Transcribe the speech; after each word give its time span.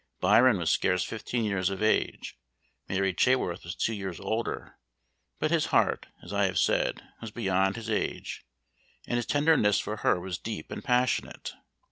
Byron 0.19 0.57
was 0.57 0.71
scarce 0.71 1.03
fifteen 1.03 1.43
years 1.45 1.69
of 1.69 1.83
age, 1.83 2.35
Mary 2.89 3.13
Chaworth 3.13 3.63
was 3.63 3.75
two 3.75 3.93
years 3.93 4.19
older; 4.19 4.79
but 5.37 5.51
his 5.51 5.67
heart, 5.67 6.07
as 6.23 6.33
I 6.33 6.45
have 6.45 6.57
said, 6.57 7.03
was 7.21 7.29
beyond 7.29 7.75
his 7.75 7.87
age, 7.87 8.43
and 9.05 9.17
his 9.17 9.27
tenderness 9.27 9.79
for 9.79 9.97
her 9.97 10.19
was 10.19 10.39
deep 10.39 10.71
and 10.71 10.83
passionate. 10.83 11.53